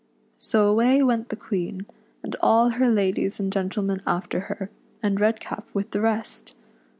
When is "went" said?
1.03-1.29